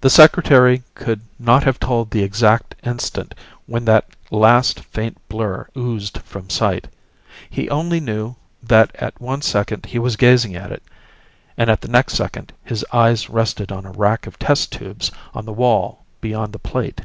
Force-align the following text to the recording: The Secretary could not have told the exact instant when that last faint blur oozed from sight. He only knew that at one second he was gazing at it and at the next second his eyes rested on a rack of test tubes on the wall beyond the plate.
The 0.00 0.10
Secretary 0.10 0.84
could 0.94 1.22
not 1.40 1.64
have 1.64 1.80
told 1.80 2.08
the 2.12 2.22
exact 2.22 2.76
instant 2.84 3.34
when 3.66 3.84
that 3.86 4.06
last 4.30 4.78
faint 4.78 5.16
blur 5.28 5.66
oozed 5.76 6.18
from 6.18 6.48
sight. 6.48 6.86
He 7.50 7.68
only 7.68 7.98
knew 7.98 8.36
that 8.62 8.94
at 8.94 9.20
one 9.20 9.42
second 9.42 9.86
he 9.86 9.98
was 9.98 10.14
gazing 10.14 10.54
at 10.54 10.70
it 10.70 10.84
and 11.56 11.68
at 11.68 11.80
the 11.80 11.88
next 11.88 12.14
second 12.14 12.52
his 12.62 12.86
eyes 12.92 13.28
rested 13.28 13.72
on 13.72 13.84
a 13.86 13.90
rack 13.90 14.28
of 14.28 14.38
test 14.38 14.70
tubes 14.70 15.10
on 15.34 15.46
the 15.46 15.52
wall 15.52 16.04
beyond 16.20 16.52
the 16.52 16.60
plate. 16.60 17.00